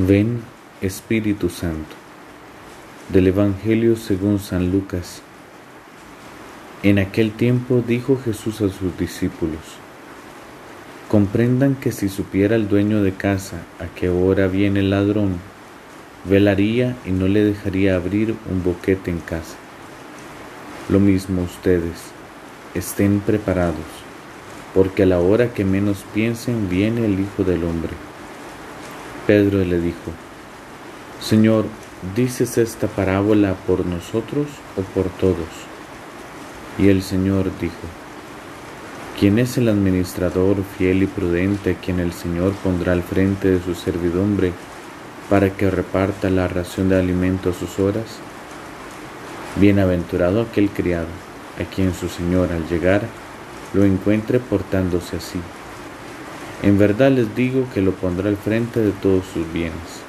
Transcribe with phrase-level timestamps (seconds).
[0.00, 0.42] Ven,
[0.80, 1.96] Espíritu Santo.
[3.08, 5.22] Del Evangelio según San Lucas.
[6.84, 9.58] En aquel tiempo dijo Jesús a sus discípulos,
[11.08, 15.40] comprendan que si supiera el dueño de casa a qué hora viene el ladrón,
[16.24, 19.56] velaría y no le dejaría abrir un boquete en casa.
[20.88, 21.96] Lo mismo ustedes,
[22.72, 23.74] estén preparados,
[24.74, 28.07] porque a la hora que menos piensen viene el Hijo del Hombre.
[29.28, 30.10] Pedro le dijo,
[31.20, 31.66] Señor,
[32.16, 35.50] ¿dices esta parábola por nosotros o por todos?
[36.78, 37.74] Y el Señor dijo,
[39.20, 43.74] ¿quién es el administrador fiel y prudente quien el Señor pondrá al frente de su
[43.74, 44.54] servidumbre
[45.28, 48.20] para que reparta la ración de alimento a sus horas?
[49.56, 51.08] Bienaventurado aquel criado,
[51.60, 53.02] a quien su Señor al llegar
[53.74, 55.38] lo encuentre portándose así.
[56.62, 60.02] En verdad les digo que lo pondrá al frente de todos sus bienes.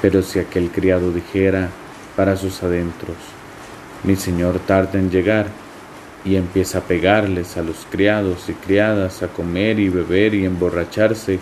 [0.00, 1.68] Pero si aquel criado dijera
[2.16, 3.16] para sus adentros,
[4.04, 5.46] mi señor tarda en llegar,
[6.24, 11.38] y empieza a pegarles a los criados y criadas a comer y beber y emborracharse,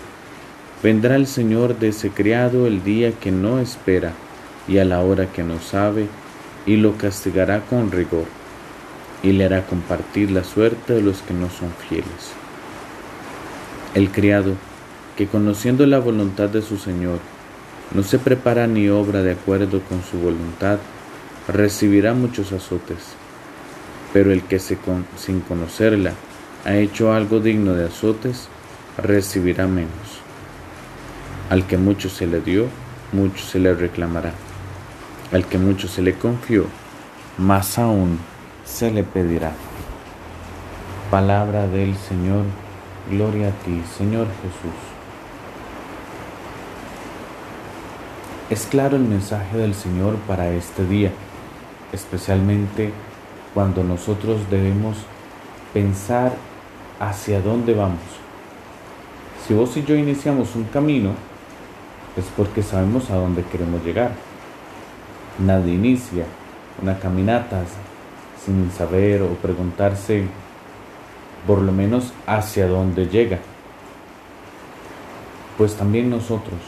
[0.82, 4.12] vendrá el señor de ese criado el día que no espera
[4.68, 6.06] y a la hora que no sabe,
[6.66, 8.26] y lo castigará con rigor,
[9.22, 12.45] y le hará compartir la suerte de los que no son fieles.
[13.96, 14.52] El criado,
[15.16, 17.18] que conociendo la voluntad de su Señor,
[17.94, 20.76] no se prepara ni obra de acuerdo con su voluntad,
[21.48, 22.98] recibirá muchos azotes.
[24.12, 26.12] Pero el que sin conocerla
[26.66, 28.48] ha hecho algo digno de azotes,
[28.98, 30.20] recibirá menos.
[31.48, 32.66] Al que mucho se le dio,
[33.12, 34.34] mucho se le reclamará.
[35.32, 36.66] Al que mucho se le confió,
[37.38, 38.18] más aún
[38.62, 39.52] se le pedirá.
[41.10, 42.44] Palabra del Señor
[43.08, 44.74] Gloria a ti, Señor Jesús.
[48.50, 51.12] Es claro el mensaje del Señor para este día,
[51.92, 52.92] especialmente
[53.54, 54.96] cuando nosotros debemos
[55.72, 56.32] pensar
[56.98, 58.00] hacia dónde vamos.
[59.46, 61.10] Si vos y yo iniciamos un camino,
[62.16, 64.10] es porque sabemos a dónde queremos llegar.
[65.38, 66.24] Nadie inicia
[66.82, 67.62] una caminata
[68.44, 70.26] sin saber o preguntarse
[71.46, 73.38] por lo menos hacia donde llega.
[75.56, 76.60] Pues también nosotros,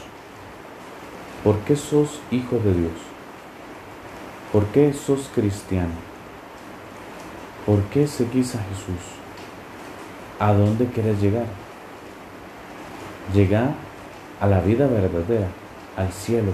[1.44, 2.93] ¿por qué sos hijo de Dios?
[4.53, 5.93] ¿Por qué sos cristiano?
[7.67, 9.05] ¿Por qué seguís a Jesús?
[10.38, 11.44] ¿A dónde quieres llegar?
[13.34, 13.75] Llega
[14.41, 15.49] a la vida verdadera,
[15.97, 16.53] al cielo.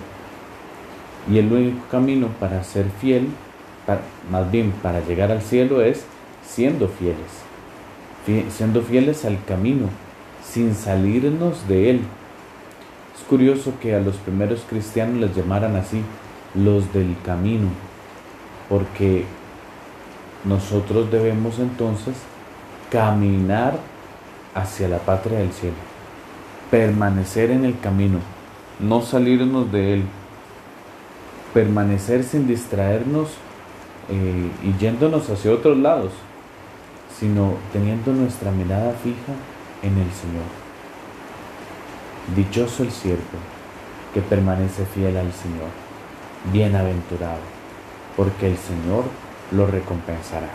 [1.30, 3.28] Y el único camino para ser fiel,
[4.30, 6.04] más bien para llegar al cielo, es
[6.44, 7.44] siendo fieles
[8.26, 9.88] siendo fieles al camino,
[10.44, 12.00] sin salirnos de él.
[13.16, 16.02] Es curioso que a los primeros cristianos les llamaran así,
[16.54, 17.68] los del camino,
[18.68, 19.24] porque
[20.44, 22.14] nosotros debemos entonces
[22.90, 23.78] caminar
[24.54, 25.76] hacia la patria del cielo,
[26.70, 28.18] permanecer en el camino,
[28.78, 30.02] no salirnos de él,
[31.52, 33.28] permanecer sin distraernos
[34.10, 36.12] eh, y yéndonos hacia otros lados
[37.24, 39.32] sino teniendo nuestra mirada fija
[39.82, 40.44] en el Señor.
[42.36, 43.38] Dichoso el siervo
[44.12, 45.70] que permanece fiel al Señor,
[46.52, 47.40] bienaventurado,
[48.14, 49.04] porque el Señor
[49.52, 50.50] lo recompensará.